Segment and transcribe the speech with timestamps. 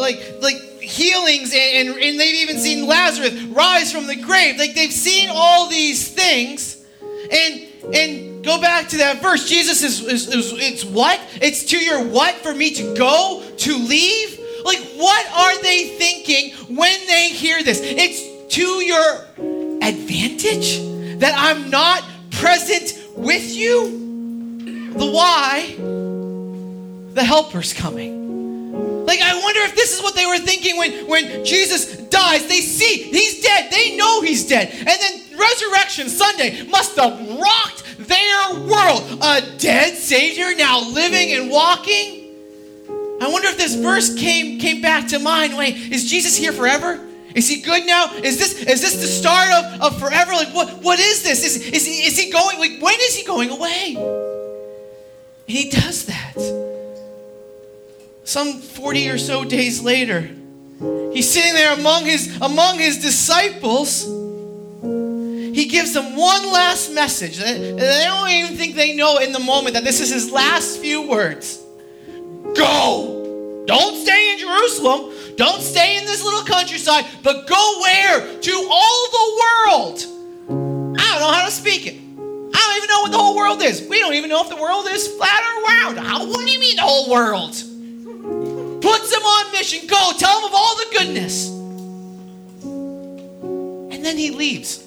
[0.00, 4.58] like like healings and, and, and they've even seen Lazarus rise from the grave.
[4.58, 6.84] Like they've seen all these things.
[7.30, 9.48] And and go back to that verse.
[9.48, 11.20] Jesus is, is, is it's what?
[11.40, 14.40] It's to your what for me to go, to leave?
[14.64, 17.80] Like what are they thinking when they hear this?
[17.82, 19.26] It's to your
[19.82, 20.80] advantage
[21.20, 23.98] that I'm not present with you.
[24.90, 25.76] The why,
[27.14, 28.19] the helper's coming.
[29.06, 32.46] Like, I wonder if this is what they were thinking when, when Jesus dies.
[32.46, 34.70] They see he's dead, they know he's dead.
[34.70, 39.18] And then Resurrection Sunday must have rocked their world.
[39.22, 42.20] A dead Savior now living and walking.
[43.20, 45.56] I wonder if this verse came, came back to mind.
[45.56, 47.06] Wait, is Jesus here forever?
[47.34, 48.12] Is he good now?
[48.14, 50.32] Is this is this the start of, of forever?
[50.32, 51.44] Like what what is this?
[51.44, 53.94] Is, is, he, is he going like when is he going away?
[53.96, 56.69] And he does that.
[58.30, 60.20] Some 40 or so days later,
[61.12, 64.04] he's sitting there among his among his disciples.
[64.04, 67.38] He gives them one last message.
[67.38, 71.08] They don't even think they know in the moment that this is his last few
[71.08, 71.60] words.
[72.54, 73.64] Go!
[73.66, 75.12] Don't stay in Jerusalem.
[75.34, 78.40] Don't stay in this little countryside, but go where?
[78.40, 79.98] To all the world.
[81.00, 81.96] I don't know how to speak it.
[81.96, 83.84] I don't even know what the whole world is.
[83.88, 85.98] We don't even know if the world is flat or round.
[85.98, 87.60] How, what do you mean the whole world?
[88.80, 89.86] Puts him on mission.
[89.86, 91.48] Go, tell him of all the goodness.
[93.92, 94.86] And then he leaves.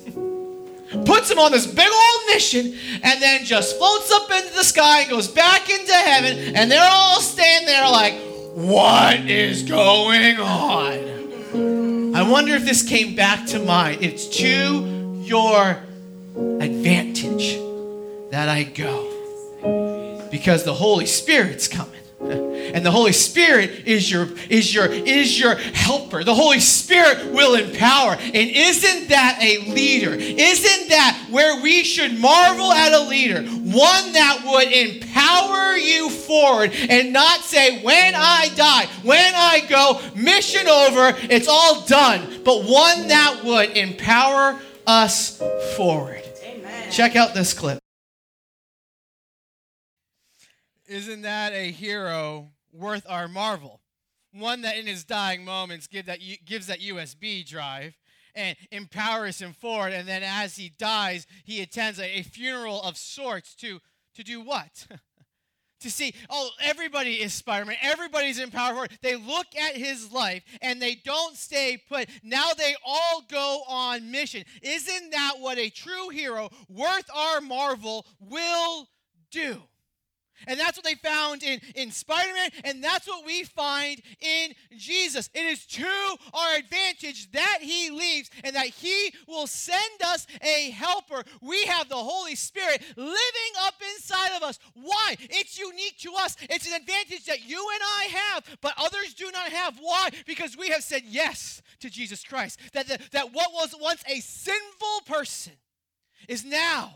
[1.06, 5.02] Puts him on this big old mission and then just floats up into the sky
[5.02, 6.56] and goes back into heaven.
[6.56, 8.14] And they're all standing there like,
[8.54, 12.16] what is going on?
[12.16, 14.04] I wonder if this came back to mind.
[14.04, 15.80] It's to your
[16.36, 17.58] advantage
[18.30, 19.10] that I go
[20.30, 22.03] because the Holy Spirit's coming.
[22.74, 26.24] And the Holy Spirit is your is your is your helper.
[26.24, 28.14] The Holy Spirit will empower.
[28.14, 30.14] And isn't that a leader?
[30.14, 33.44] Isn't that where we should marvel at a leader?
[33.44, 40.02] One that would empower you forward and not say when I die, when I go,
[40.16, 45.42] mission over, it's all done, but one that would empower us
[45.76, 46.24] forward.
[46.44, 46.92] Amen.
[46.92, 47.83] Check out this clip.
[50.88, 53.82] Isn't that a hero worth our marvel?
[54.34, 57.94] One that in his dying moments give that, gives that USB drive
[58.36, 59.94] and empowers him forward.
[59.94, 63.80] And then as he dies, he attends a, a funeral of sorts to,
[64.16, 64.88] to do what?
[65.84, 68.92] to see, oh, everybody is Spider Man, everybody's empowered.
[69.02, 72.10] They look at his life and they don't stay put.
[72.24, 74.44] Now they all go on mission.
[74.62, 78.88] Isn't that what a true hero worth our marvel will
[79.30, 79.62] do?
[80.48, 84.54] And that's what they found in, in Spider Man, and that's what we find in
[84.78, 85.30] Jesus.
[85.34, 90.72] It is to our advantage that He leaves and that He will send us a
[90.72, 91.24] helper.
[91.42, 94.60] We have the Holy Spirit living up inside of us.
[94.74, 95.16] Why?
[95.20, 96.36] It's unique to us.
[96.42, 99.78] It's an advantage that you and I have, but others do not have.
[99.80, 100.10] Why?
[100.26, 102.60] Because we have said yes to Jesus Christ.
[102.74, 105.54] That, the, that what was once a sinful person
[106.28, 106.94] is now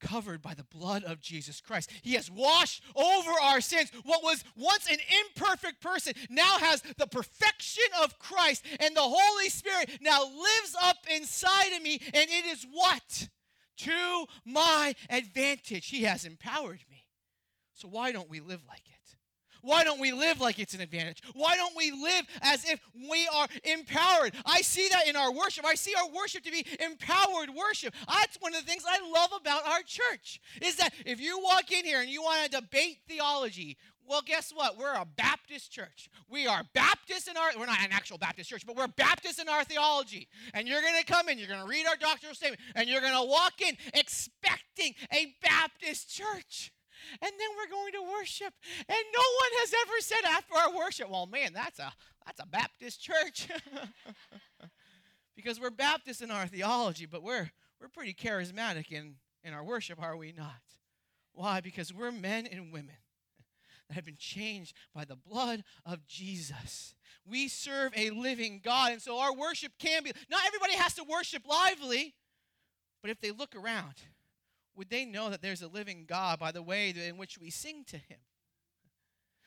[0.00, 1.90] covered by the blood of Jesus Christ.
[2.02, 3.90] He has washed over our sins.
[4.04, 9.48] What was once an imperfect person now has the perfection of Christ, and the Holy
[9.48, 13.28] Spirit now lives up inside of me, and it is what?
[13.78, 15.88] To my advantage.
[15.88, 17.06] He has empowered me.
[17.72, 19.03] So why don't we live like it?
[19.64, 21.22] Why don't we live like it's an advantage?
[21.32, 24.34] Why don't we live as if we are empowered?
[24.44, 25.64] I see that in our worship.
[25.64, 27.94] I see our worship to be empowered worship.
[28.06, 31.72] That's one of the things I love about our church is that if you walk
[31.72, 34.76] in here and you want to debate theology, well, guess what?
[34.76, 36.10] We're a Baptist church.
[36.28, 39.48] We are Baptist in our, we're not an actual Baptist church, but we're Baptist in
[39.48, 40.28] our theology.
[40.52, 43.00] And you're going to come in, you're going to read our doctrinal statement, and you're
[43.00, 46.70] going to walk in expecting a Baptist church
[47.20, 48.54] and then we're going to worship.
[48.78, 51.92] And no one has ever said after our worship, well, man, that's a
[52.26, 53.48] that's a Baptist church.
[55.36, 60.00] because we're Baptist in our theology, but we're we're pretty charismatic in, in our worship,
[60.00, 60.62] are we not?
[61.34, 61.60] Why?
[61.60, 62.94] Because we're men and women
[63.88, 66.94] that have been changed by the blood of Jesus.
[67.26, 71.04] We serve a living God, and so our worship can be not everybody has to
[71.04, 72.14] worship lively,
[73.02, 73.94] but if they look around,
[74.76, 77.84] would they know that there's a living God by the way in which we sing
[77.88, 78.18] to Him?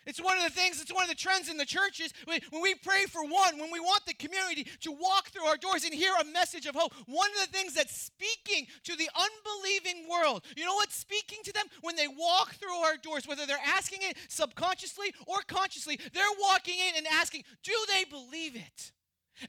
[0.08, 2.14] It's one of the things, it's one of the trends in the churches.
[2.26, 5.84] When we pray for one, when we want the community to walk through our doors
[5.84, 10.10] and hear a message of hope, one of the things that's speaking to the unbelieving
[10.10, 11.66] world, you know what's speaking to them?
[11.82, 16.76] When they walk through our doors, whether they're asking it subconsciously or consciously, they're walking
[16.80, 18.92] in and asking, do they believe it?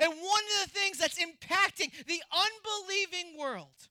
[0.00, 3.88] And one of the things that's impacting the unbelieving world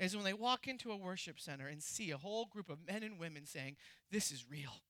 [0.00, 3.02] is when they walk into a worship center and see a whole group of men
[3.02, 3.76] and women saying,
[4.10, 4.82] This is real.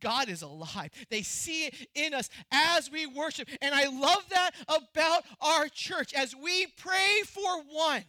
[0.00, 0.90] God is alive.
[1.08, 3.48] They see it in us as we worship.
[3.62, 6.12] And I love that about our church.
[6.12, 8.04] As we pray for one,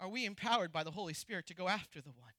[0.00, 2.32] are we empowered by the Holy Spirit to go after the one?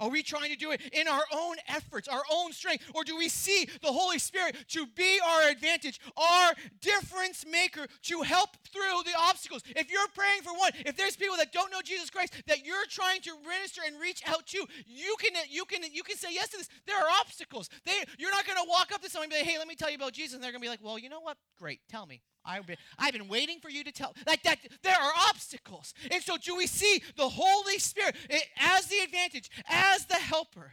[0.00, 2.84] Are we trying to do it in our own efforts, our own strength?
[2.94, 8.22] Or do we see the Holy Spirit to be our advantage, our difference maker to
[8.22, 9.62] help through the obstacles?
[9.76, 12.86] If you're praying for one, if there's people that don't know Jesus Christ that you're
[12.88, 16.48] trying to minister and reach out to, you can you can you can say yes
[16.50, 16.68] to this.
[16.86, 17.68] There are obstacles.
[17.84, 19.74] They, you're not going to walk up to someone and be like, "Hey, let me
[19.74, 21.36] tell you about Jesus," and they're going to be like, "Well, you know what?
[21.58, 24.14] Great, tell me." I've been, I've been waiting for you to tell.
[24.26, 25.92] Like that, there are obstacles.
[26.10, 30.72] And so, do we see the Holy Spirit eh, as the advantage, as the helper,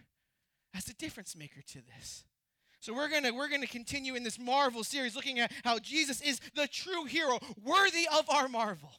[0.74, 2.24] as the difference maker to this?
[2.80, 6.39] So we're gonna we're gonna continue in this Marvel series, looking at how Jesus is
[6.54, 8.92] the true hero, worthy of our marvel.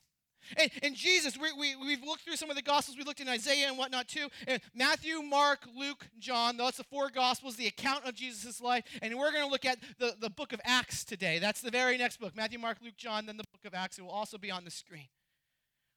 [0.57, 2.97] And, and Jesus, we, we, we've looked through some of the Gospels.
[2.97, 4.29] We looked in Isaiah and whatnot too.
[4.47, 6.57] And Matthew, Mark, Luke, John.
[6.57, 8.85] That's the four Gospels, the account of Jesus' life.
[9.03, 11.39] And we're going to look at the, the book of Acts today.
[11.39, 13.99] That's the very next book Matthew, Mark, Luke, John, then the book of Acts.
[13.99, 15.09] It will also be on the screen.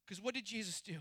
[0.06, 0.96] Because what did Jesus do?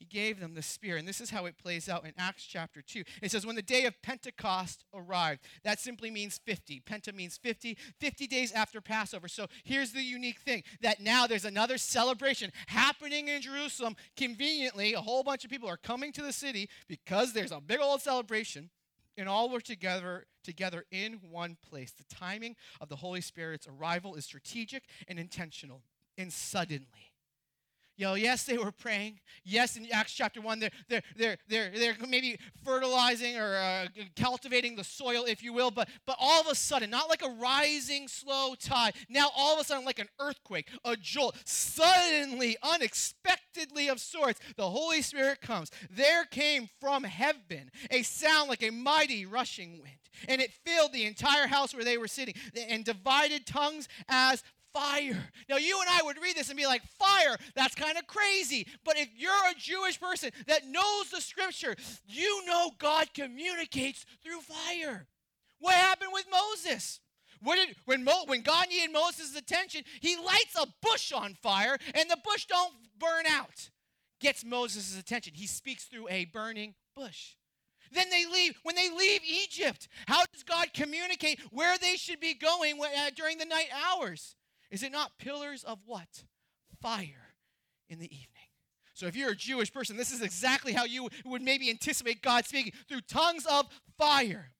[0.00, 1.00] He gave them the Spirit.
[1.00, 3.04] And this is how it plays out in Acts chapter 2.
[3.20, 6.82] It says, When the day of Pentecost arrived, that simply means 50.
[6.88, 9.28] Penta means 50, 50 days after Passover.
[9.28, 13.94] So here's the unique thing that now there's another celebration happening in Jerusalem.
[14.16, 17.80] Conveniently, a whole bunch of people are coming to the city because there's a big
[17.80, 18.70] old celebration.
[19.18, 21.92] And all were together together in one place.
[21.92, 25.82] The timing of the Holy Spirit's arrival is strategic and intentional
[26.16, 27.09] and suddenly.
[28.00, 29.20] Yo, yes, they were praying.
[29.44, 34.74] Yes, in Acts chapter 1, they're, they're, they're, they're, they're maybe fertilizing or uh, cultivating
[34.74, 38.08] the soil, if you will, but, but all of a sudden, not like a rising
[38.08, 44.00] slow tide, now all of a sudden, like an earthquake, a jolt, suddenly, unexpectedly of
[44.00, 45.70] sorts, the Holy Spirit comes.
[45.90, 51.04] There came from heaven a sound like a mighty rushing wind, and it filled the
[51.04, 52.32] entire house where they were sitting,
[52.66, 55.28] and divided tongues as fire.
[55.48, 58.66] Now, you and I would read this and be like, fire, that's kind of crazy.
[58.84, 61.76] But if you're a Jewish person that knows the scripture,
[62.06, 65.06] you know God communicates through fire.
[65.58, 67.00] What happened with Moses?
[67.44, 72.10] Did, when, Mo, when God needed Moses' attention, he lights a bush on fire and
[72.10, 73.70] the bush don't burn out.
[74.20, 75.32] Gets Moses' attention.
[75.34, 77.36] He speaks through a burning bush.
[77.92, 78.58] Then they leave.
[78.62, 83.38] When they leave Egypt, how does God communicate where they should be going uh, during
[83.38, 84.36] the night hours?
[84.70, 86.24] Is it not pillars of what?
[86.80, 87.34] Fire
[87.88, 88.28] in the evening.
[88.94, 92.44] So if you're a Jewish person, this is exactly how you would maybe anticipate God
[92.44, 94.52] speaking through tongues of fire.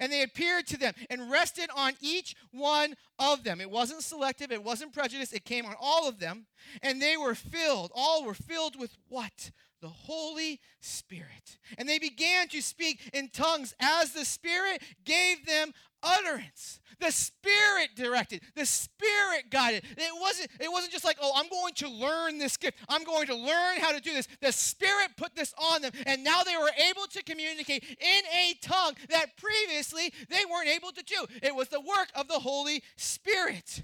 [0.00, 3.60] And they appeared to them and rested on each one of them.
[3.60, 6.46] It wasn't selective, it wasn't prejudice, it came on all of them.
[6.82, 9.50] And they were filled, all were filled with what?
[9.80, 11.58] The Holy Spirit.
[11.78, 15.72] And they began to speak in tongues as the Spirit gave them
[16.02, 16.80] utterance.
[17.00, 18.42] The Spirit directed.
[18.54, 19.84] The Spirit guided.
[19.96, 22.78] It wasn't, it wasn't just like, oh, I'm going to learn this gift.
[22.88, 24.28] I'm going to learn how to do this.
[24.40, 28.54] The Spirit put this on them, and now they were able to communicate in a
[28.62, 31.26] tongue that previously they weren't able to do.
[31.42, 33.82] It was the work of the Holy Spirit.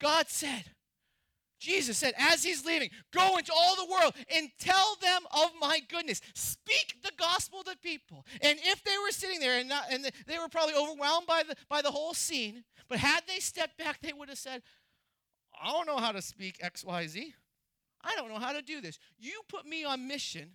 [0.00, 0.64] God said,
[1.58, 5.80] Jesus said, as he's leaving, go into all the world and tell them of my
[5.88, 6.20] goodness.
[6.34, 8.24] Speak the gospel to people.
[8.42, 11.56] And if they were sitting there and, not, and they were probably overwhelmed by the,
[11.68, 14.62] by the whole scene, but had they stepped back, they would have said,
[15.60, 17.32] I don't know how to speak XYZ.
[18.02, 18.98] I don't know how to do this.
[19.18, 20.50] You put me on mission,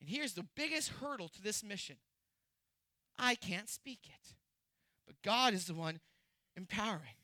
[0.00, 1.96] and here's the biggest hurdle to this mission
[3.18, 4.34] I can't speak it.
[5.06, 6.00] But God is the one
[6.56, 7.17] empowering.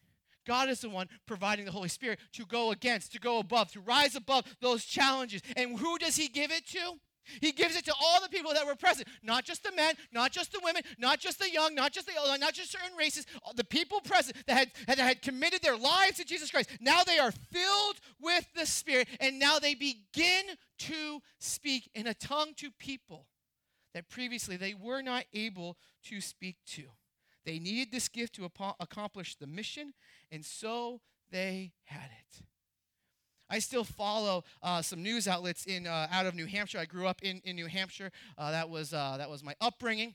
[0.47, 3.81] God is the one providing the Holy Spirit to go against, to go above, to
[3.81, 5.43] rise above those challenges.
[5.57, 6.99] And who does He give it to?
[7.41, 10.31] He gives it to all the people that were present, not just the men, not
[10.31, 13.27] just the women, not just the young, not just the old, not just certain races,
[13.47, 16.71] uh, the people present that had, that had committed their lives to Jesus Christ.
[16.81, 20.45] Now they are filled with the Spirit, and now they begin
[20.81, 23.27] to speak in a tongue to people
[23.95, 25.77] that previously they were not able
[26.09, 26.83] to speak to.
[27.45, 29.93] They needed this gift to accomplish the mission,
[30.31, 32.43] and so they had it.
[33.51, 36.79] I still follow uh, some news outlets in uh, out of New Hampshire.
[36.79, 38.11] I grew up in, in New Hampshire.
[38.39, 40.15] Uh, that was uh, that was my upbringing.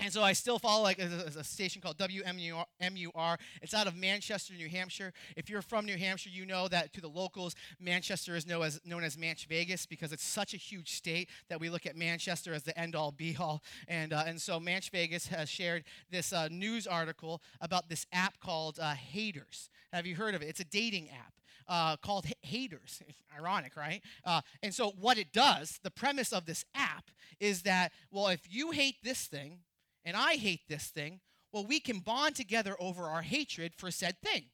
[0.00, 3.38] And so I still follow like a, a station called WMUR.
[3.62, 5.12] It's out of Manchester, New Hampshire.
[5.36, 8.80] If you're from New Hampshire, you know that to the locals, Manchester is known as,
[8.84, 12.52] known as Manch Vegas because it's such a huge state that we look at Manchester
[12.52, 13.62] as the end all be all.
[13.86, 18.40] And, uh, and so Manch Vegas has shared this uh, news article about this app
[18.40, 19.70] called uh, Haters.
[19.92, 20.48] Have you heard of it?
[20.48, 21.32] It's a dating app.
[21.66, 23.00] Uh, called H- Haters.
[23.38, 24.02] Ironic, right?
[24.22, 27.10] Uh, and so, what it does, the premise of this app
[27.40, 29.60] is that, well, if you hate this thing,
[30.04, 31.20] and I hate this thing,
[31.52, 34.46] well, we can bond together over our hatred for said thing.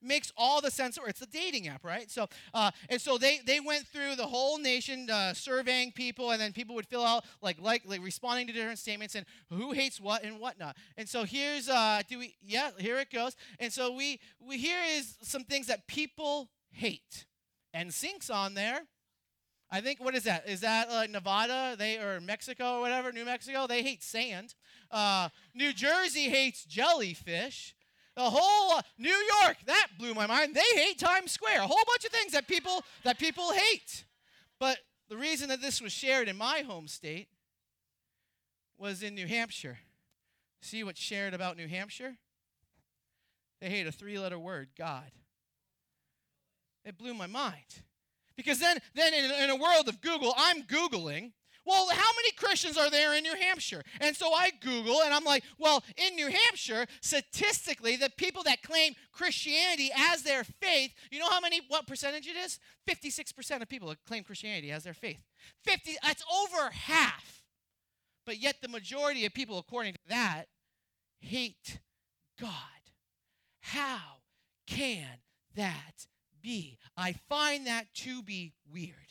[0.00, 0.96] Makes all the sense.
[0.96, 2.08] Or it's a dating app, right?
[2.08, 6.40] So, uh, and so they they went through the whole nation uh, surveying people, and
[6.40, 10.00] then people would fill out like like like responding to different statements and who hates
[10.00, 10.76] what and whatnot.
[10.96, 13.34] And so here's uh, do we yeah here it goes.
[13.58, 17.26] And so we we here is some things that people hate,
[17.74, 18.82] and sinks on there.
[19.70, 20.48] I think what is that?
[20.48, 21.74] Is that uh, Nevada?
[21.76, 23.12] They or Mexico or whatever?
[23.12, 23.66] New Mexico?
[23.66, 24.54] They hate sand.
[24.90, 27.74] Uh, New Jersey hates jellyfish.
[28.16, 29.10] The whole uh, New
[29.42, 30.54] York that blew my mind.
[30.54, 31.60] They hate Times Square.
[31.60, 34.04] A whole bunch of things that people that people hate.
[34.58, 34.78] But
[35.08, 37.28] the reason that this was shared in my home state
[38.76, 39.78] was in New Hampshire.
[40.60, 42.16] See what's shared about New Hampshire?
[43.60, 45.10] They hate a three-letter word, God.
[46.84, 47.82] It blew my mind.
[48.36, 51.32] Because then, then in, in a world of Google, I'm Googling,
[51.68, 53.82] well, how many Christians are there in New Hampshire?
[54.00, 58.62] And so I Google and I'm like, well, in New Hampshire, statistically, the people that
[58.62, 62.58] claim Christianity as their faith, you know how many, what percentage it is?
[62.88, 65.20] 56% of people that claim Christianity as their faith.
[65.64, 67.42] 50, that's over half.
[68.24, 70.46] But yet the majority of people, according to that,
[71.20, 71.80] hate
[72.40, 72.50] God.
[73.60, 73.98] How
[74.66, 75.06] can
[75.54, 76.06] that
[76.40, 76.78] be.
[76.96, 79.07] I find that to be weird.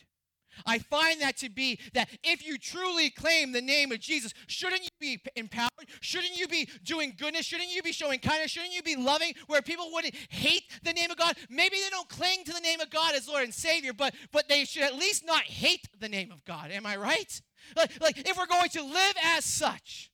[0.66, 4.82] I find that to be that if you truly claim the name of Jesus, shouldn't
[4.82, 5.70] you be empowered?
[6.00, 7.46] Shouldn't you be doing goodness?
[7.46, 8.50] Shouldn't you be showing kindness?
[8.50, 11.36] Shouldn't you be loving where people wouldn't hate the name of God?
[11.50, 14.48] Maybe they don't cling to the name of God as Lord and Savior, but but
[14.48, 16.70] they should at least not hate the name of God.
[16.70, 17.40] Am I right?
[17.76, 20.10] Like, like if we're going to live as such,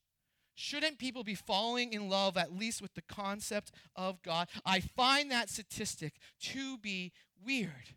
[0.57, 4.49] Shouldn't people be falling in love at least with the concept of God?
[4.65, 7.13] I find that statistic to be
[7.45, 7.97] weird.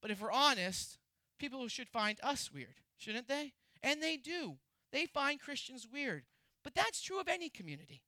[0.00, 0.98] But if we're honest,
[1.42, 3.52] people who should find us weird, shouldn't they?
[3.82, 4.58] And they do.
[4.92, 6.22] They find Christians weird.
[6.62, 8.00] But that's true of any community.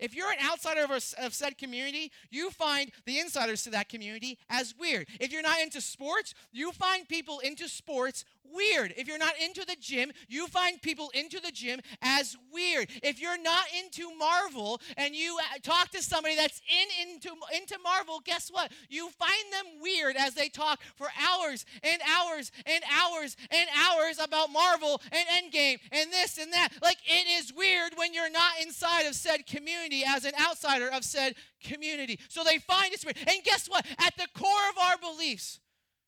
[0.00, 3.88] If you're an outsider of, a, of said community, you find the insiders to that
[3.88, 5.06] community as weird.
[5.20, 8.94] If you're not into sports, you find people into sports weird.
[8.96, 12.88] If you're not into the gym, you find people into the gym as weird.
[13.02, 17.78] If you're not into Marvel and you uh, talk to somebody that's in into into
[17.82, 18.72] Marvel, guess what?
[18.88, 24.18] You find them weird as they talk for hours and hours and hours and hours
[24.18, 26.70] about Marvel and Endgame and this and that.
[26.82, 31.04] Like it is weird when you're not inside of said community as an outsider of
[31.04, 32.18] said community.
[32.28, 33.18] So they find us weird.
[33.18, 33.86] And guess what?
[33.98, 35.60] At the core of our beliefs,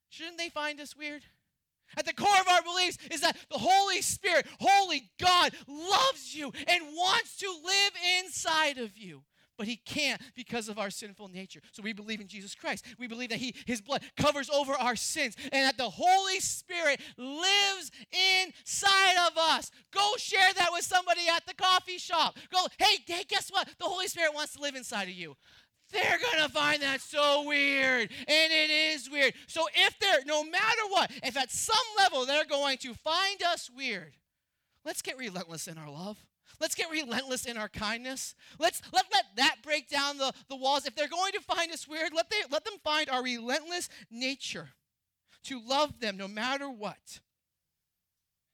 [0.09, 1.23] shouldn't they find us weird?
[1.97, 6.53] At the core of our beliefs is that the Holy Spirit, Holy God, loves you
[6.67, 9.23] and wants to live inside of you.
[9.59, 11.61] But he can't because of our sinful nature.
[11.73, 12.87] So we believe in Jesus Christ.
[12.99, 17.01] We believe that he, his blood covers over our sins and that the Holy Spirit
[17.19, 17.91] lives
[18.39, 19.71] inside of us.
[19.93, 22.39] Go share that with somebody at the coffee shop.
[22.51, 23.69] Go, hey, hey, guess what?
[23.79, 25.37] The Holy Spirit wants to live inside of you
[25.91, 28.11] they're going to find that so weird.
[28.11, 29.35] And it is weird.
[29.47, 33.71] So if they're, no matter what, if at some level they're going to find us
[33.75, 34.15] weird,
[34.85, 36.19] let's get relentless in our love.
[36.61, 38.35] Let's get relentless in our kindness.
[38.59, 40.87] Let's let, let that break down the, the walls.
[40.87, 44.71] If they're going to find us weird, let, they, let them find our relentless nature
[45.45, 47.21] to love them no matter what,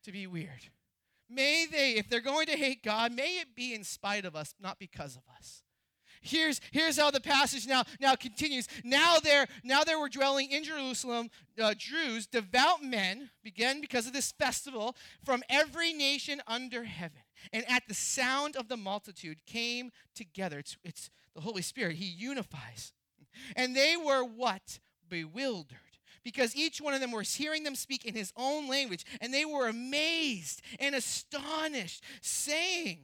[0.04, 0.70] to be weird.
[1.28, 4.54] May they, if they're going to hate God, may it be in spite of us,
[4.60, 5.62] not because of us.
[6.20, 8.66] Here's, here's how the passage now, now continues.
[8.82, 11.30] Now there, now there were dwelling in Jerusalem
[11.60, 17.20] uh, Jews, devout men, began because of this festival, from every nation under heaven.
[17.52, 20.58] And at the sound of the multitude came together.
[20.58, 21.96] It's, it's the Holy Spirit.
[21.96, 22.92] He unifies.
[23.56, 24.78] And they were what?
[25.08, 25.78] Bewildered
[26.24, 29.44] because each one of them was hearing them speak in his own language, and they
[29.44, 33.00] were amazed and astonished, saying,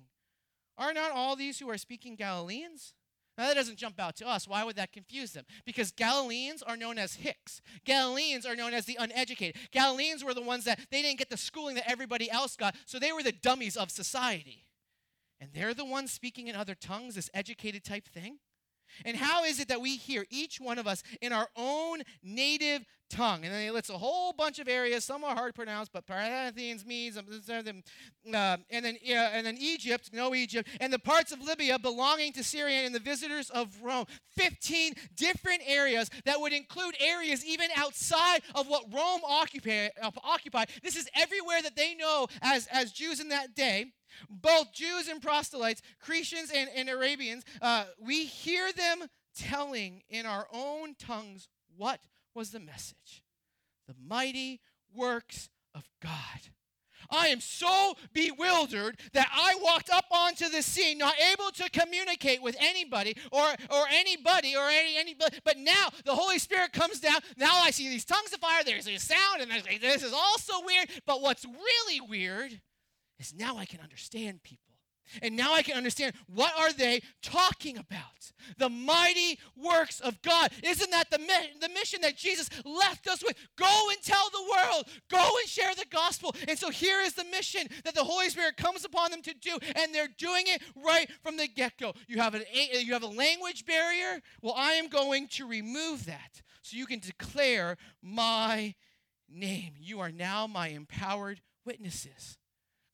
[0.78, 2.94] Are not all these who are speaking Galileans?
[3.40, 4.46] Now, that doesn't jump out to us.
[4.46, 5.46] Why would that confuse them?
[5.64, 7.62] Because Galileans are known as hicks.
[7.86, 9.56] Galileans are known as the uneducated.
[9.70, 12.98] Galileans were the ones that they didn't get the schooling that everybody else got, so
[12.98, 14.66] they were the dummies of society.
[15.40, 18.40] And they're the ones speaking in other tongues, this educated type thing.
[19.04, 22.84] And how is it that we hear each one of us in our own native
[23.08, 23.44] tongue?
[23.44, 25.04] And then he lists a whole bunch of areas.
[25.04, 27.26] Some are hard to pronounce, but Parthians, Medes, um,
[28.32, 32.32] uh, and then uh, and then Egypt, no Egypt, and the parts of Libya belonging
[32.34, 34.06] to Syria and the visitors of Rome.
[34.36, 40.68] Fifteen different areas that would include areas even outside of what Rome occupied.
[40.82, 43.92] This is everywhere that they know as as Jews in that day
[44.28, 50.46] both Jews and proselytes, Cretians and, and Arabians, uh, we hear them telling in our
[50.52, 52.00] own tongues what
[52.34, 53.22] was the message
[53.86, 54.60] the mighty
[54.94, 56.40] works of God.
[57.10, 62.40] I am so bewildered that I walked up onto the scene, not able to communicate
[62.40, 65.38] with anybody or, or anybody or any, anybody.
[65.44, 67.20] But now the Holy Spirit comes down.
[67.36, 68.62] Now I see these tongues of fire.
[68.64, 69.50] There's a sound, and
[69.80, 70.88] this is all so weird.
[71.06, 72.60] But what's really weird
[73.20, 74.70] is now I can understand people.
[75.22, 78.32] And now I can understand what are they talking about?
[78.58, 80.52] The mighty works of God.
[80.62, 83.36] Isn't that the, mi- the mission that Jesus left us with?
[83.56, 84.84] Go and tell the world.
[85.10, 86.34] Go and share the gospel.
[86.46, 89.58] And so here is the mission that the Holy Spirit comes upon them to do,
[89.74, 91.94] and they're doing it right from the get-go.
[92.06, 94.20] You have an you have a language barrier.
[94.42, 98.74] Well, I am going to remove that so you can declare my
[99.28, 99.74] name.
[99.78, 102.38] You are now my empowered witnesses.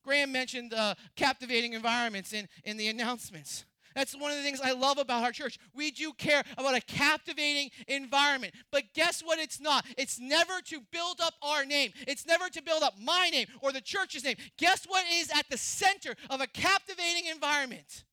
[0.07, 3.65] Graham mentioned uh, captivating environments in, in the announcements.
[3.93, 5.59] That's one of the things I love about our church.
[5.75, 8.53] We do care about a captivating environment.
[8.71, 9.37] But guess what?
[9.37, 9.85] It's not.
[9.97, 13.73] It's never to build up our name, it's never to build up my name or
[13.73, 14.37] the church's name.
[14.57, 18.05] Guess what is at the center of a captivating environment?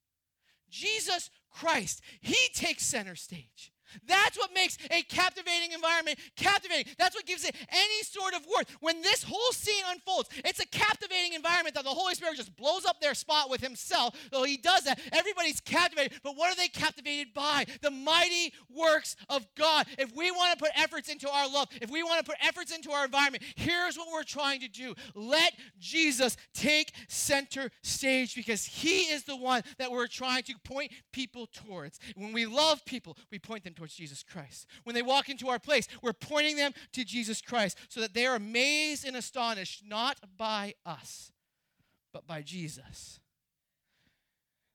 [0.68, 2.02] Jesus Christ.
[2.20, 3.70] He takes center stage.
[4.06, 6.92] That's what makes a captivating environment captivating.
[6.98, 8.70] That's what gives it any sort of worth.
[8.80, 12.84] When this whole scene unfolds, it's a captivating environment that the Holy Spirit just blows
[12.84, 14.14] up their spot with Himself.
[14.30, 16.20] Though He does that, everybody's captivated.
[16.22, 17.66] But what are they captivated by?
[17.82, 19.86] The mighty works of God.
[19.98, 22.74] If we want to put efforts into our love, if we want to put efforts
[22.74, 28.64] into our environment, here's what we're trying to do let Jesus take center stage because
[28.64, 31.98] He is the one that we're trying to point people towards.
[32.16, 34.66] When we love people, we point them towards towards Jesus Christ.
[34.84, 38.24] When they walk into our place, we're pointing them to Jesus Christ so that they
[38.24, 41.32] are amazed and astonished not by us,
[42.10, 43.20] but by Jesus.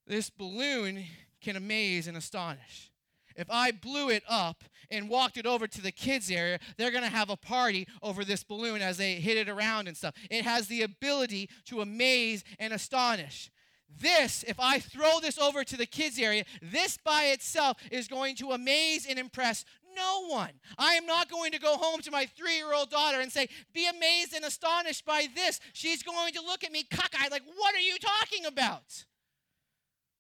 [0.06, 1.06] This balloon
[1.42, 2.92] can amaze and astonish.
[3.36, 7.04] If I blew it up and walked it over to the kids' area, they're going
[7.04, 10.14] to have a party over this balloon as they hit it around and stuff.
[10.30, 13.50] It has the ability to amaze and astonish.
[13.98, 18.36] This, if I throw this over to the kids' area, this by itself is going
[18.38, 20.52] to amaze and impress no one.
[20.78, 23.50] I am not going to go home to my three year old daughter and say,
[23.74, 25.60] Be amazed and astonished by this.
[25.74, 29.06] She's going to look at me cockeyed, like, What are you talking about?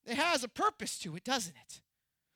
[0.06, 1.82] It has a purpose to it, doesn't it?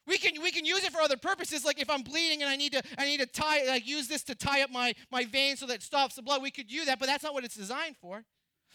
[0.06, 2.58] We can, we can use it for other purposes, like if I'm bleeding and I
[2.58, 5.56] need to I need to tie like use this to tie up my, my vein
[5.56, 6.42] so that it stops the blood.
[6.42, 8.26] We could do that, but that's not what it's designed for.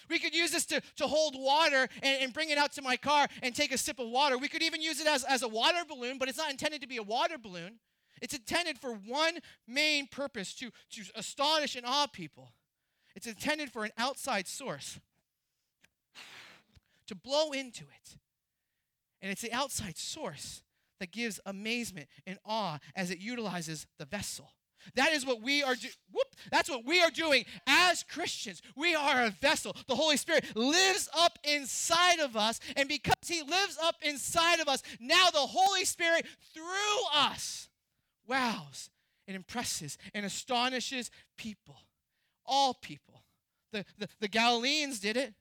[0.08, 2.96] We could use this to, to hold water and, and bring it out to my
[2.96, 4.38] car and take a sip of water.
[4.38, 6.88] We could even use it as, as a water balloon, but it's not intended to
[6.88, 7.78] be a water balloon.
[8.20, 12.52] It's intended for one main purpose to, to astonish and awe people.
[13.14, 15.00] It's intended for an outside source
[17.06, 18.16] to blow into it.
[19.20, 20.62] And it's the outside source
[21.00, 24.50] that gives amazement and awe as it utilizes the vessel.
[24.94, 28.62] That is what we are do- whoop, that's what we are doing as Christians.
[28.76, 29.76] We are a vessel.
[29.86, 34.68] The Holy Spirit lives up inside of us, and because he lives up inside of
[34.68, 37.68] us, now the Holy Spirit through us
[38.26, 38.90] wows
[39.26, 41.76] and impresses and astonishes people.
[42.44, 43.22] All people.
[43.72, 45.34] The, the, the Galileans did it.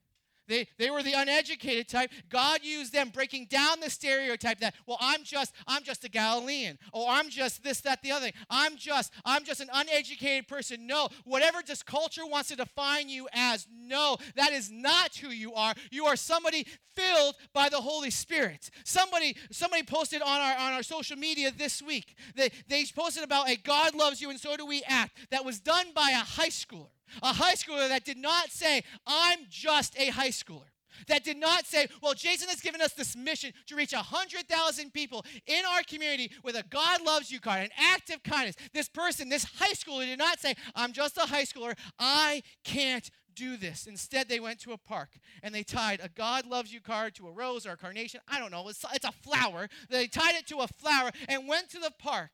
[0.48, 2.10] They, they were the uneducated type.
[2.28, 6.78] God used them breaking down the stereotype that, well, I'm just, I'm just a Galilean.
[6.92, 8.34] Or I'm just this, that, the other thing.
[8.50, 10.86] I'm just, I'm just an uneducated person.
[10.86, 15.54] No, whatever this culture wants to define you as, no, that is not who you
[15.54, 15.74] are.
[15.90, 18.70] You are somebody filled by the Holy Spirit.
[18.84, 22.16] Somebody, somebody posted on our on our social media this week.
[22.34, 25.60] They, they posted about a God loves you and so do we act that was
[25.60, 26.88] done by a high schooler.
[27.22, 30.70] A high schooler that did not say, I'm just a high schooler.
[31.06, 35.24] That did not say, well, Jason has given us this mission to reach 100,000 people
[35.46, 38.56] in our community with a God loves you card, an act of kindness.
[38.72, 41.76] This person, this high schooler, did not say, I'm just a high schooler.
[41.98, 43.86] I can't do this.
[43.86, 45.10] Instead, they went to a park
[45.42, 48.20] and they tied a God loves you card to a rose or a carnation.
[48.26, 48.68] I don't know.
[48.68, 49.68] It's, it's a flower.
[49.88, 52.30] They tied it to a flower and went to the park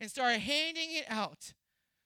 [0.00, 1.52] and started handing it out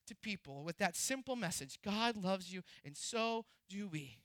[0.06, 4.18] to people with that simple message God loves you, and so do we.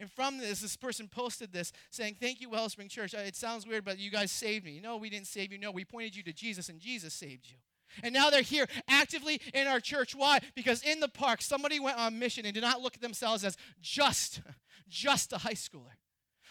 [0.00, 3.14] And from this, this person posted this saying, Thank you, Wellspring Church.
[3.14, 4.80] Uh, it sounds weird, but you guys saved me.
[4.82, 5.58] No, we didn't save you.
[5.58, 7.56] No, we pointed you to Jesus, and Jesus saved you.
[8.02, 10.14] And now they're here actively in our church.
[10.14, 10.40] Why?
[10.54, 13.56] Because in the park, somebody went on mission and did not look at themselves as
[13.82, 14.40] just,
[14.88, 15.92] just a high schooler.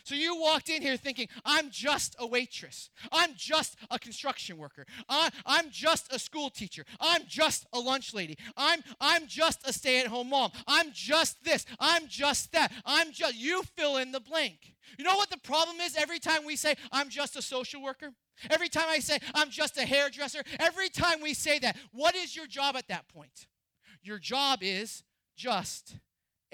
[0.03, 2.89] So you walked in here thinking, I'm just a waitress.
[3.11, 4.85] I'm just a construction worker.
[5.07, 6.85] I, am just a school teacher.
[6.99, 8.37] I'm just a lunch lady.
[8.57, 10.51] I'm, I'm just a stay at home mom.
[10.67, 11.65] I'm just this.
[11.79, 12.71] I'm just that.
[12.85, 14.73] I'm just, you fill in the blank.
[14.97, 18.11] You know what the problem is every time we say, I'm just a social worker?
[18.49, 22.35] Every time I say, I'm just a hairdresser, every time we say that, what is
[22.35, 23.47] your job at that point?
[24.01, 25.03] Your job is
[25.35, 25.95] just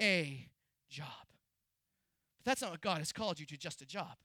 [0.00, 0.48] a
[0.88, 1.27] job.
[2.48, 4.16] That's not what God has called you to, just a job.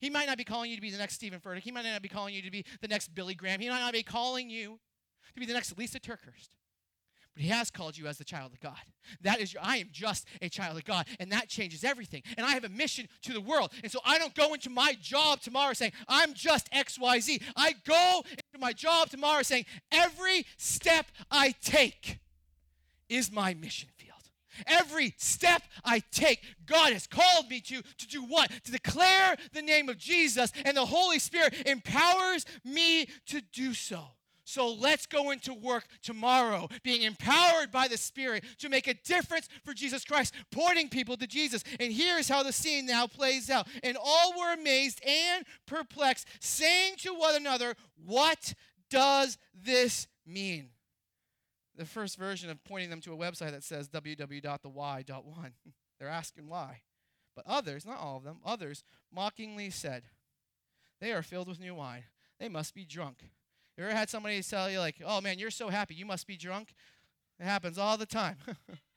[0.00, 1.60] He might not be calling you to be the next Steven Furtick.
[1.60, 3.60] He might not be calling you to be the next Billy Graham.
[3.60, 4.78] He might not be calling you
[5.34, 6.48] to be the next Lysa TerKeurst.
[7.34, 8.78] But he has called you as the child of God.
[9.20, 12.22] That is, your, I am just a child of God, and that changes everything.
[12.38, 13.72] And I have a mission to the world.
[13.82, 17.42] And so I don't go into my job tomorrow saying, I'm just XYZ.
[17.56, 22.20] I go into my job tomorrow saying, every step I take
[23.10, 24.05] is my mission field.
[24.66, 28.50] Every step I take, God has called me to to do what?
[28.64, 34.02] To declare the name of Jesus, and the Holy Spirit empowers me to do so.
[34.46, 39.48] So let's go into work tomorrow, being empowered by the Spirit to make a difference
[39.64, 41.64] for Jesus Christ, pointing people to Jesus.
[41.80, 43.66] And here's how the scene now plays out.
[43.82, 48.54] And all were amazed and perplexed, saying to one another, What
[48.88, 50.68] does this mean?
[51.76, 55.52] The first version of pointing them to a website that says www.thewhy.one.
[55.98, 56.80] They're asking why.
[57.34, 58.82] But others, not all of them, others
[59.14, 60.04] mockingly said,
[61.00, 62.04] They are filled with new wine.
[62.40, 63.30] They must be drunk.
[63.76, 66.36] You ever had somebody tell you, like, oh man, you're so happy, you must be
[66.36, 66.74] drunk?
[67.38, 68.36] It happens all the time.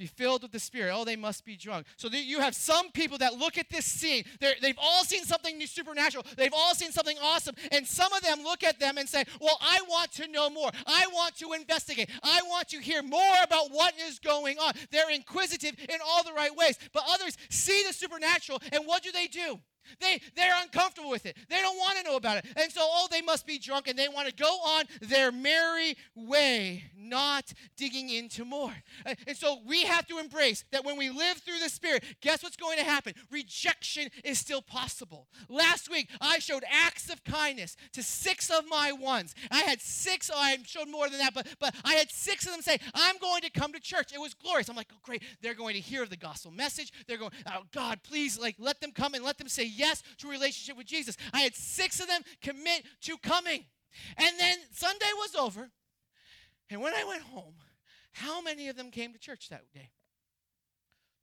[0.00, 0.92] be filled with the Spirit.
[0.94, 1.86] Oh, they must be drunk.
[1.96, 4.24] So you have some people that look at this scene.
[4.40, 6.24] they have all seen something supernatural.
[6.36, 7.54] They've all seen something awesome.
[7.70, 10.70] And some of them look at them and say, Well, I want to know more.
[10.86, 12.08] I want to investigate.
[12.22, 14.72] I want to hear more about what is going on.
[14.90, 16.78] They're inquisitive in all the right ways.
[16.92, 19.60] But others see the supernatural, and what do they do?
[20.00, 21.36] They, they're uncomfortable with it.
[21.48, 22.46] They don't want to know about it.
[22.56, 25.96] And so, oh, they must be drunk and they want to go on their merry
[26.14, 28.74] way, not digging into more.
[29.04, 32.56] And so, we have to embrace that when we live through the Spirit, guess what's
[32.56, 33.14] going to happen?
[33.30, 35.28] Rejection is still possible.
[35.48, 39.34] Last week, I showed acts of kindness to six of my ones.
[39.50, 42.52] I had six, oh, I showed more than that, but, but I had six of
[42.52, 44.12] them say, I'm going to come to church.
[44.12, 44.68] It was glorious.
[44.68, 45.22] I'm like, oh, great.
[45.42, 46.92] They're going to hear the gospel message.
[47.06, 50.28] They're going, oh, God, please, like, let them come and let them say yes to
[50.28, 51.16] a relationship with Jesus.
[51.32, 53.64] I had six of them commit to coming.
[54.16, 55.70] And then Sunday was over.
[56.68, 57.54] And when I went home,
[58.12, 59.90] how many of them came to church that day?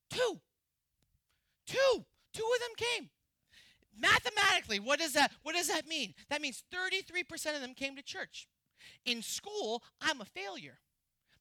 [0.10, 0.40] Two.
[1.66, 2.06] Two.
[2.34, 3.10] Two of them came.
[4.00, 6.14] Mathematically, what does that what does that mean?
[6.30, 8.48] That means 33% of them came to church.
[9.06, 10.80] In school, I'm a failure.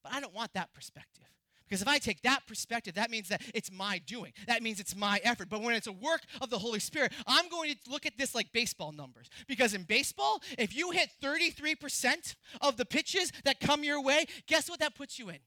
[0.02, 1.24] But I don't want that perspective.
[1.68, 4.32] Because if I take that perspective, that means that it's my doing.
[4.46, 5.48] That means it's my effort.
[5.48, 8.34] But when it's a work of the Holy Spirit, I'm going to look at this
[8.34, 9.28] like baseball numbers.
[9.48, 14.70] Because in baseball, if you hit 33% of the pitches that come your way, guess
[14.70, 15.38] what that puts you in?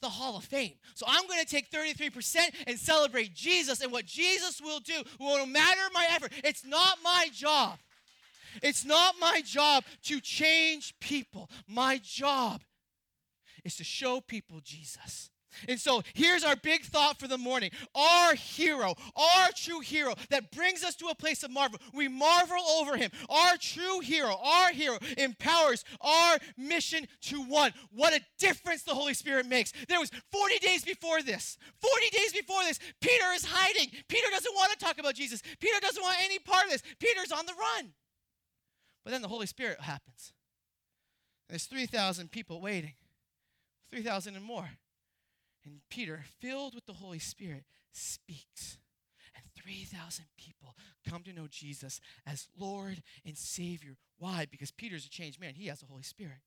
[0.00, 0.74] The Hall of Fame.
[0.94, 5.02] So I'm going to take 33% and celebrate Jesus and what Jesus will do.
[5.18, 7.78] No matter my effort, it's not my job.
[8.62, 11.50] It's not my job to change people.
[11.66, 12.62] My job
[13.64, 15.30] is to show people Jesus.
[15.68, 17.70] And so here's our big thought for the morning.
[17.94, 21.78] Our hero, our true hero that brings us to a place of marvel.
[21.92, 23.10] We marvel over him.
[23.28, 27.72] Our true hero, our hero empowers our mission to one.
[27.90, 29.72] What a difference the Holy Spirit makes.
[29.88, 31.58] There was 40 days before this.
[31.80, 33.90] 40 days before this, Peter is hiding.
[34.08, 35.42] Peter doesn't want to talk about Jesus.
[35.60, 36.82] Peter doesn't want any part of this.
[36.98, 37.92] Peter's on the run.
[39.04, 40.32] But then the Holy Spirit happens.
[41.48, 42.94] There's 3,000 people waiting.
[43.90, 44.70] 3,000 and more.
[45.64, 48.78] And Peter, filled with the Holy Spirit, speaks.
[49.34, 50.76] And 3,000 people
[51.08, 53.96] come to know Jesus as Lord and Savior.
[54.18, 54.46] Why?
[54.50, 55.54] Because Peter's a changed man.
[55.54, 56.38] He has the Holy Spirit.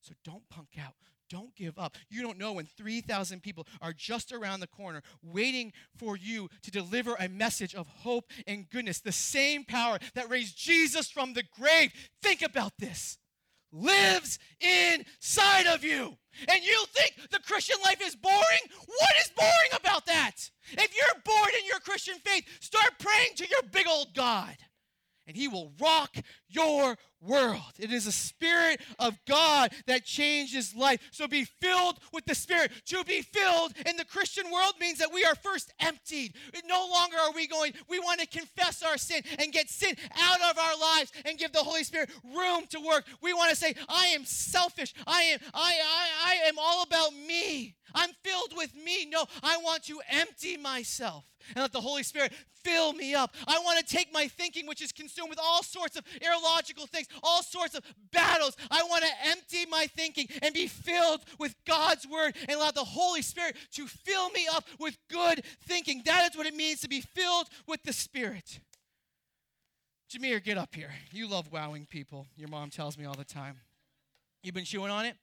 [0.00, 0.94] So don't punk out.
[1.30, 1.96] Don't give up.
[2.08, 6.70] You don't know when 3,000 people are just around the corner waiting for you to
[6.70, 9.00] deliver a message of hope and goodness.
[9.00, 11.92] The same power that raised Jesus from the grave.
[12.22, 13.18] Think about this
[13.72, 16.16] lives inside of you.
[16.48, 18.36] And you think the Christian life is boring?
[18.86, 20.50] What is boring about that?
[20.72, 24.56] If you're bored in your Christian faith, start praying to your big old God,
[25.26, 26.16] and He will rock
[26.48, 27.74] your world.
[27.78, 31.00] It is a spirit of God that changes life.
[31.10, 32.70] So be filled with the spirit.
[32.86, 36.34] To be filled in the Christian world means that we are first emptied.
[36.66, 40.40] No longer are we going, we want to confess our sin and get sin out
[40.50, 43.04] of our lives and give the Holy Spirit room to work.
[43.22, 44.94] We want to say, I am selfish.
[45.06, 47.74] I am I I, I am all about me.
[47.94, 49.06] I'm filled with me.
[49.06, 53.34] No, I want to empty myself and let the Holy Spirit fill me up.
[53.46, 57.07] I want to take my thinking, which is consumed with all sorts of illogical things,
[57.22, 58.56] all sorts of battles.
[58.70, 62.84] I want to empty my thinking and be filled with God's word and allow the
[62.84, 66.02] Holy Spirit to fill me up with good thinking.
[66.04, 68.60] That is what it means to be filled with the Spirit.
[70.10, 70.90] Jameer, get up here.
[71.12, 72.26] You love wowing people.
[72.36, 73.56] Your mom tells me all the time.
[74.42, 75.16] You've been chewing on it?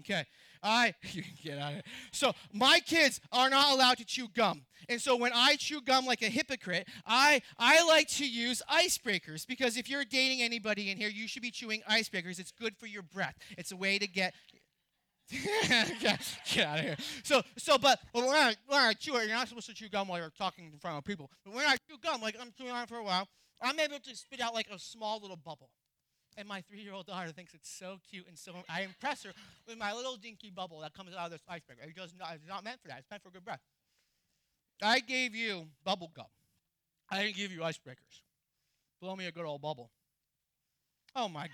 [0.00, 0.24] Okay.
[0.64, 1.84] I you can get out of it.
[2.10, 4.62] So my kids are not allowed to chew gum.
[4.88, 9.46] And so when I chew gum like a hypocrite, I I like to use icebreakers
[9.46, 12.40] because if you're dating anybody in here, you should be chewing icebreakers.
[12.40, 13.36] It's good for your breath.
[13.56, 14.34] It's a way to get
[16.00, 16.96] get, get out of here.
[17.22, 19.88] So, so, but, but when I when I chew it, you're not supposed to chew
[19.88, 21.30] gum while you're talking in front of people.
[21.44, 23.26] But when I chew gum, like I'm chewing on for a while,
[23.60, 25.70] I'm able to spit out like a small little bubble.
[26.36, 28.52] And my three year old daughter thinks it's so cute and so.
[28.68, 29.32] I impress her
[29.68, 31.82] with my little dinky bubble that comes out of this icebreaker.
[31.82, 33.60] It does not, it's not meant for that, it's meant for good breath.
[34.82, 36.26] I gave you bubble gum,
[37.10, 38.22] I didn't give you icebreakers.
[39.00, 39.90] Blow me a good old bubble.
[41.14, 41.48] Oh my.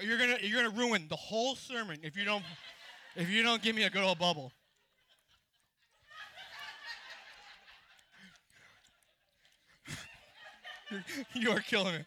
[0.00, 2.44] You're gonna you're gonna ruin the whole sermon if you don't
[3.16, 4.52] if you don't give me a good old bubble.
[10.90, 11.02] You're,
[11.34, 12.06] you are killing it.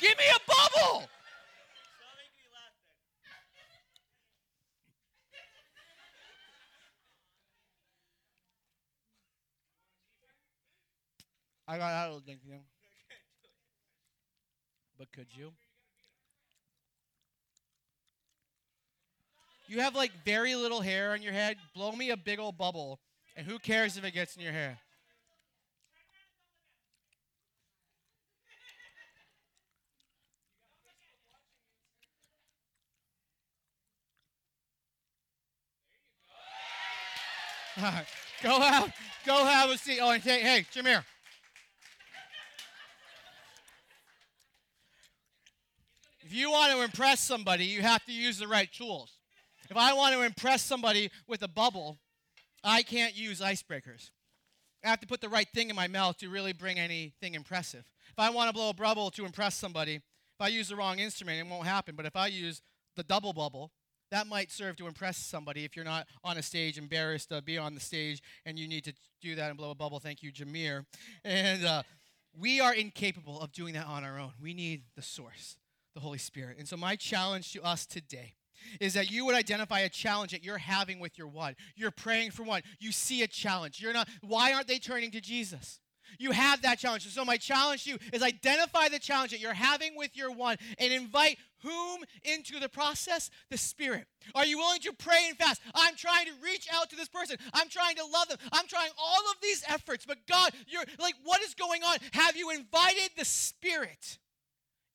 [0.00, 1.08] Give me a bubble.
[11.68, 12.38] I got that little thing.
[14.98, 15.52] But could you?
[19.68, 21.56] You have like very little hair on your head.
[21.74, 23.00] Blow me a big old bubble,
[23.36, 24.78] and who cares if it gets in your hair?
[38.42, 38.94] Go have,
[39.26, 39.98] go have a seat.
[40.00, 41.02] Oh, and hey, hey, Jameer.
[46.20, 49.18] If you want to impress somebody, you have to use the right tools.
[49.68, 51.98] If I want to impress somebody with a bubble,
[52.62, 54.10] I can't use icebreakers.
[54.84, 57.84] I have to put the right thing in my mouth to really bring anything impressive.
[58.10, 61.00] If I want to blow a bubble to impress somebody, if I use the wrong
[61.00, 61.96] instrument, it won't happen.
[61.96, 62.62] But if I use
[62.94, 63.72] the Dubble Bubble,
[64.12, 67.56] that might serve to impress somebody if you're not on a stage, embarrassed to be
[67.56, 69.98] on the stage, and you need to do that and blow a bubble.
[69.98, 70.84] Thank you, Jameer.
[71.24, 71.82] And uh,
[72.38, 74.32] we are incapable of doing that on our own.
[74.40, 75.56] We need the source,
[75.94, 76.58] the Holy Spirit.
[76.58, 78.34] And so, my challenge to us today
[78.80, 81.56] is that you would identify a challenge that you're having with your one.
[81.74, 82.62] You're praying for one.
[82.78, 83.80] You see a challenge.
[83.80, 85.80] You're not, why aren't they turning to Jesus?
[86.18, 87.06] You have that challenge.
[87.08, 90.56] So, my challenge to you is identify the challenge that you're having with your one
[90.78, 93.30] and invite whom into the process?
[93.50, 94.06] The Spirit.
[94.34, 95.60] Are you willing to pray and fast?
[95.74, 97.36] I'm trying to reach out to this person.
[97.54, 98.38] I'm trying to love them.
[98.52, 100.04] I'm trying all of these efforts.
[100.04, 101.98] But God, you're like, what is going on?
[102.12, 104.18] Have you invited the Spirit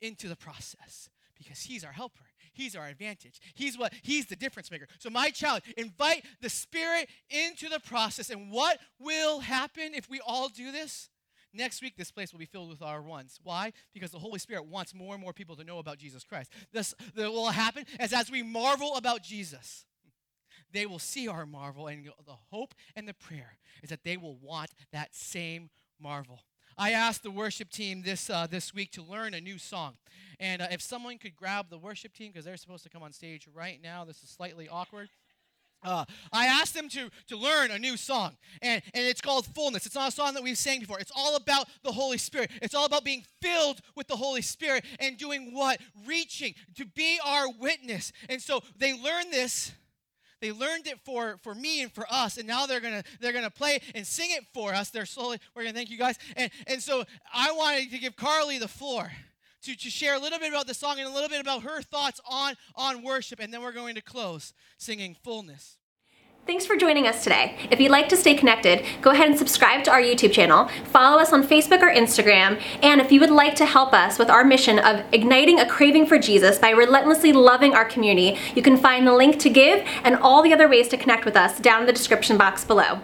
[0.02, 1.10] into the process?
[1.38, 2.27] Because He's our helper.
[2.58, 3.40] He's our advantage.
[3.54, 4.88] He's what he's the difference maker.
[5.00, 10.20] So my challenge, invite the spirit into the process and what will happen if we
[10.26, 11.10] all do this?
[11.54, 13.40] Next week, this place will be filled with our ones.
[13.44, 13.72] Why?
[13.94, 16.52] Because the Holy Spirit wants more and more people to know about Jesus Christ.
[16.72, 19.86] This that will happen as as we marvel about Jesus,
[20.72, 24.36] they will see our marvel, and the hope and the prayer is that they will
[24.36, 26.42] want that same marvel.
[26.78, 29.94] I asked the worship team this uh, this week to learn a new song,
[30.40, 33.12] and uh, if someone could grab the worship team because they're supposed to come on
[33.12, 34.06] stage right now.
[34.06, 35.10] This is slightly awkward.
[35.84, 39.86] Uh, I asked them to, to learn a new song, and, and it's called Fullness.
[39.86, 41.00] It's not a song that we've sang before.
[41.00, 42.52] It's all about the Holy Spirit.
[42.62, 45.80] It's all about being filled with the Holy Spirit and doing what?
[46.06, 48.12] Reaching to be our witness.
[48.28, 49.72] And so they learned this.
[50.40, 53.50] They learned it for, for me and for us, and now they're gonna they're gonna
[53.50, 54.90] play and sing it for us.
[54.90, 55.40] They're slowly.
[55.56, 56.18] We're gonna thank you guys.
[56.36, 59.12] And and so I wanted to give Carly the floor
[59.64, 61.82] to, to share a little bit about the song and a little bit about her
[61.82, 63.40] thoughts on, on worship.
[63.40, 65.78] And then we're going to close singing Fullness.
[66.48, 67.58] Thanks for joining us today.
[67.72, 71.20] If you'd like to stay connected, go ahead and subscribe to our YouTube channel, follow
[71.20, 74.46] us on Facebook or Instagram, and if you would like to help us with our
[74.46, 79.06] mission of igniting a craving for Jesus by relentlessly loving our community, you can find
[79.06, 81.86] the link to give and all the other ways to connect with us down in
[81.86, 83.02] the description box below.